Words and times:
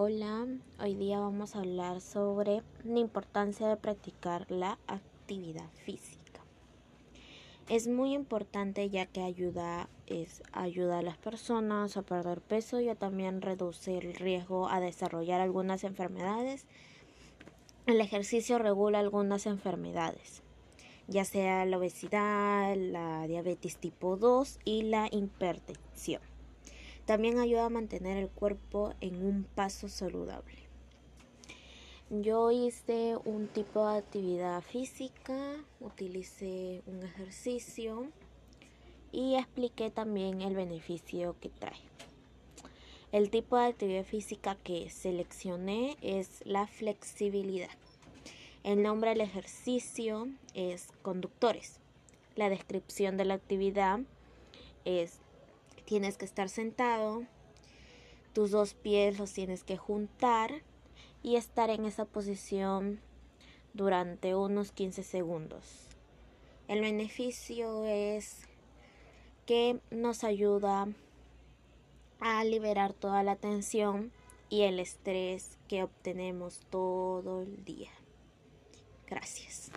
Hola, 0.00 0.46
hoy 0.78 0.94
día 0.94 1.18
vamos 1.18 1.56
a 1.56 1.58
hablar 1.58 2.00
sobre 2.00 2.62
la 2.84 3.00
importancia 3.00 3.66
de 3.66 3.76
practicar 3.76 4.48
la 4.48 4.78
actividad 4.86 5.68
física. 5.84 6.40
Es 7.68 7.88
muy 7.88 8.14
importante 8.14 8.88
ya 8.90 9.06
que 9.06 9.22
ayuda, 9.22 9.88
es, 10.06 10.44
ayuda 10.52 11.00
a 11.00 11.02
las 11.02 11.18
personas 11.18 11.96
a 11.96 12.02
perder 12.02 12.40
peso 12.42 12.80
y 12.80 12.94
también 12.94 13.42
reducir 13.42 14.06
el 14.06 14.14
riesgo 14.14 14.68
a 14.68 14.78
desarrollar 14.78 15.40
algunas 15.40 15.82
enfermedades. 15.82 16.68
El 17.86 18.00
ejercicio 18.00 18.60
regula 18.60 19.00
algunas 19.00 19.46
enfermedades, 19.46 20.44
ya 21.08 21.24
sea 21.24 21.64
la 21.64 21.76
obesidad, 21.76 22.76
la 22.76 23.26
diabetes 23.26 23.78
tipo 23.78 24.16
2 24.16 24.60
y 24.64 24.82
la 24.82 25.08
hipertensión. 25.10 26.37
También 27.08 27.38
ayuda 27.38 27.64
a 27.64 27.70
mantener 27.70 28.18
el 28.18 28.28
cuerpo 28.28 28.92
en 29.00 29.24
un 29.24 29.44
paso 29.44 29.88
saludable. 29.88 30.58
Yo 32.10 32.50
hice 32.50 33.16
un 33.24 33.48
tipo 33.48 33.88
de 33.88 33.96
actividad 33.96 34.60
física, 34.60 35.56
utilicé 35.80 36.82
un 36.84 37.02
ejercicio 37.02 38.08
y 39.10 39.36
expliqué 39.36 39.90
también 39.90 40.42
el 40.42 40.54
beneficio 40.54 41.34
que 41.40 41.48
trae. 41.48 41.80
El 43.10 43.30
tipo 43.30 43.56
de 43.56 43.68
actividad 43.68 44.04
física 44.04 44.54
que 44.56 44.90
seleccioné 44.90 45.96
es 46.02 46.42
la 46.44 46.66
flexibilidad. 46.66 47.70
El 48.64 48.82
nombre 48.82 49.08
del 49.08 49.22
ejercicio 49.22 50.28
es 50.52 50.88
conductores. 51.00 51.80
La 52.36 52.50
descripción 52.50 53.16
de 53.16 53.24
la 53.24 53.32
actividad 53.32 54.00
es 54.84 55.20
tienes 55.88 56.18
que 56.18 56.26
estar 56.26 56.50
sentado, 56.50 57.22
tus 58.34 58.50
dos 58.50 58.74
pies 58.74 59.18
los 59.18 59.32
tienes 59.32 59.64
que 59.64 59.78
juntar 59.78 60.62
y 61.22 61.36
estar 61.36 61.70
en 61.70 61.86
esa 61.86 62.04
posición 62.04 63.00
durante 63.72 64.34
unos 64.34 64.70
15 64.70 65.02
segundos. 65.02 65.88
El 66.68 66.82
beneficio 66.82 67.86
es 67.86 68.42
que 69.46 69.80
nos 69.90 70.24
ayuda 70.24 70.88
a 72.20 72.44
liberar 72.44 72.92
toda 72.92 73.22
la 73.22 73.36
tensión 73.36 74.12
y 74.50 74.64
el 74.64 74.80
estrés 74.80 75.56
que 75.68 75.84
obtenemos 75.84 76.60
todo 76.68 77.40
el 77.40 77.64
día. 77.64 77.92
Gracias. 79.06 79.67